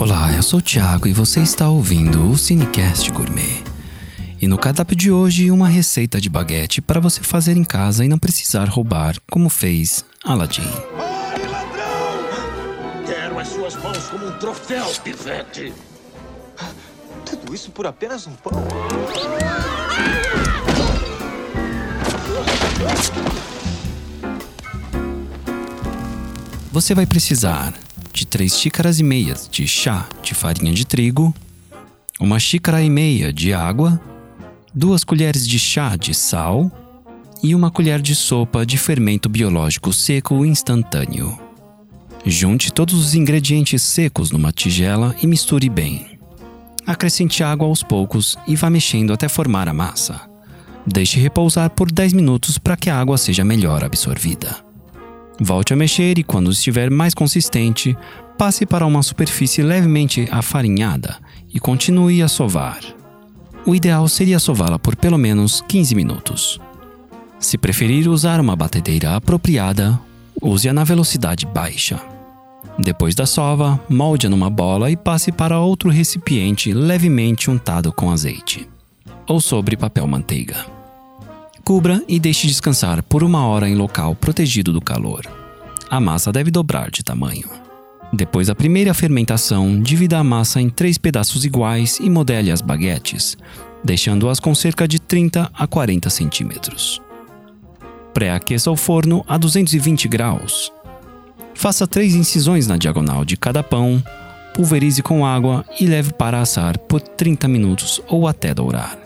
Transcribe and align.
Olá, 0.00 0.32
eu 0.32 0.44
sou 0.44 0.60
o 0.60 0.62
Thiago 0.62 1.08
e 1.08 1.12
você 1.12 1.40
está 1.40 1.68
ouvindo 1.68 2.30
o 2.30 2.38
Cinecast 2.38 3.10
Gourmet. 3.10 3.64
E 4.40 4.46
no 4.46 4.56
cardápio 4.56 4.94
de 4.94 5.10
hoje, 5.10 5.50
uma 5.50 5.66
receita 5.66 6.20
de 6.20 6.28
baguete 6.28 6.80
para 6.80 7.00
você 7.00 7.20
fazer 7.20 7.56
em 7.56 7.64
casa 7.64 8.04
e 8.04 8.08
não 8.08 8.16
precisar 8.16 8.68
roubar, 8.68 9.16
como 9.28 9.48
fez 9.48 10.04
Aladdin. 10.22 10.62
Ai, 10.96 11.48
ladrão! 11.48 13.04
Quero 13.06 13.40
as 13.40 13.48
suas 13.48 13.74
mãos 13.74 14.08
como 14.08 14.28
um 14.28 14.38
troféu, 14.38 14.86
pivete. 15.02 15.72
Tudo 17.26 17.52
isso 17.52 17.72
por 17.72 17.84
apenas 17.84 18.24
um 18.28 18.34
pão? 18.34 18.52
Você 26.70 26.94
vai 26.94 27.04
precisar 27.04 27.74
3 28.28 28.54
xícaras 28.54 29.00
e 29.00 29.02
meias 29.02 29.48
de 29.50 29.66
chá 29.66 30.06
de 30.22 30.34
farinha 30.34 30.72
de 30.72 30.86
trigo, 30.86 31.34
uma 32.20 32.38
xícara 32.38 32.82
e 32.82 32.90
meia 32.90 33.32
de 33.32 33.54
água, 33.54 34.00
duas 34.74 35.02
colheres 35.02 35.46
de 35.46 35.58
chá 35.58 35.96
de 35.96 36.14
sal 36.14 36.70
e 37.42 37.54
uma 37.54 37.70
colher 37.70 38.02
de 38.02 38.14
sopa 38.14 38.66
de 38.66 38.76
fermento 38.76 39.28
biológico 39.28 39.92
seco 39.92 40.44
instantâneo. 40.44 41.38
Junte 42.24 42.72
todos 42.72 42.94
os 42.94 43.14
ingredientes 43.14 43.82
secos 43.82 44.30
numa 44.30 44.52
tigela 44.52 45.16
e 45.22 45.26
misture 45.26 45.68
bem. 45.68 46.18
Acrescente 46.86 47.42
água 47.42 47.66
aos 47.66 47.82
poucos 47.82 48.36
e 48.46 48.56
vá 48.56 48.68
mexendo 48.68 49.12
até 49.12 49.28
formar 49.28 49.68
a 49.68 49.74
massa. 49.74 50.20
Deixe 50.86 51.18
repousar 51.18 51.70
por 51.70 51.90
10 51.90 52.12
minutos 52.12 52.58
para 52.58 52.76
que 52.76 52.90
a 52.90 52.98
água 52.98 53.16
seja 53.16 53.44
melhor 53.44 53.84
absorvida. 53.84 54.67
Volte 55.40 55.72
a 55.72 55.76
mexer 55.76 56.18
e, 56.18 56.22
quando 56.22 56.50
estiver 56.50 56.90
mais 56.90 57.14
consistente, 57.14 57.96
passe 58.36 58.66
para 58.66 58.86
uma 58.86 59.02
superfície 59.02 59.62
levemente 59.62 60.28
afarinhada 60.30 61.16
e 61.52 61.60
continue 61.60 62.22
a 62.22 62.28
sovar. 62.28 62.80
O 63.66 63.74
ideal 63.74 64.08
seria 64.08 64.38
sová-la 64.38 64.78
por 64.78 64.96
pelo 64.96 65.18
menos 65.18 65.62
15 65.68 65.94
minutos. 65.94 66.60
Se 67.38 67.56
preferir 67.56 68.08
usar 68.08 68.40
uma 68.40 68.56
batedeira 68.56 69.14
apropriada, 69.14 69.98
use-a 70.40 70.72
na 70.72 70.84
velocidade 70.84 71.46
baixa. 71.46 72.00
Depois 72.78 73.14
da 73.14 73.26
sova, 73.26 73.80
molde-a 73.88 74.30
numa 74.30 74.48
bola 74.48 74.90
e 74.90 74.96
passe 74.96 75.30
para 75.30 75.58
outro 75.58 75.90
recipiente 75.90 76.72
levemente 76.72 77.50
untado 77.50 77.92
com 77.92 78.10
azeite 78.10 78.68
ou 79.28 79.40
sobre 79.40 79.76
papel 79.76 80.06
manteiga. 80.06 80.77
Cubra 81.68 82.02
e 82.08 82.18
deixe 82.18 82.46
descansar 82.46 83.02
por 83.02 83.22
uma 83.22 83.44
hora 83.44 83.68
em 83.68 83.74
local 83.74 84.14
protegido 84.14 84.72
do 84.72 84.80
calor. 84.80 85.26
A 85.90 86.00
massa 86.00 86.32
deve 86.32 86.50
dobrar 86.50 86.90
de 86.90 87.04
tamanho. 87.04 87.46
Depois 88.10 88.46
da 88.46 88.54
primeira 88.54 88.94
fermentação, 88.94 89.78
divida 89.78 90.16
a 90.16 90.24
massa 90.24 90.62
em 90.62 90.70
três 90.70 90.96
pedaços 90.96 91.44
iguais 91.44 91.98
e 92.00 92.08
modele 92.08 92.50
as 92.50 92.62
baguetes, 92.62 93.36
deixando-as 93.84 94.40
com 94.40 94.54
cerca 94.54 94.88
de 94.88 94.98
30 94.98 95.50
a 95.52 95.66
40 95.66 96.08
centímetros. 96.08 97.02
Pré-aqueça 98.14 98.70
o 98.70 98.76
forno 98.76 99.22
a 99.28 99.36
220 99.36 100.08
graus. 100.08 100.72
Faça 101.52 101.86
três 101.86 102.14
incisões 102.14 102.66
na 102.66 102.78
diagonal 102.78 103.26
de 103.26 103.36
cada 103.36 103.62
pão, 103.62 104.02
pulverize 104.54 105.02
com 105.02 105.26
água 105.26 105.66
e 105.78 105.84
leve 105.84 106.14
para 106.14 106.40
assar 106.40 106.78
por 106.78 107.02
30 107.02 107.46
minutos 107.46 108.00
ou 108.08 108.26
até 108.26 108.54
dourar. 108.54 108.98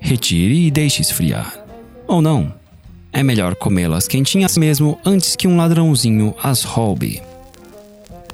Retire 0.00 0.66
e 0.66 0.72
deixe 0.72 1.02
esfriar. 1.02 1.67
Ou 2.08 2.22
não, 2.22 2.50
é 3.12 3.22
melhor 3.22 3.54
comê-las 3.54 4.08
quentinhas 4.08 4.56
mesmo 4.56 4.98
antes 5.04 5.36
que 5.36 5.46
um 5.46 5.58
ladrãozinho 5.58 6.34
as 6.42 6.62
roube. 6.62 7.22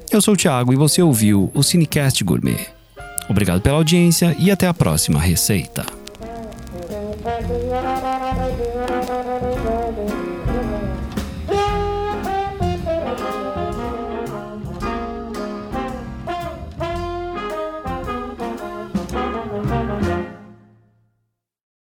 Eu 0.09 0.21
sou 0.21 0.33
o 0.33 0.37
Thiago 0.37 0.71
e 0.71 0.77
você 0.77 1.01
ouviu 1.01 1.51
o 1.53 1.61
Cinecast 1.61 2.23
Gourmet. 2.23 2.67
Obrigado 3.29 3.59
pela 3.59 3.75
audiência 3.75 4.33
e 4.39 4.49
até 4.49 4.65
a 4.65 4.73
próxima 4.73 5.19
receita. 5.19 5.85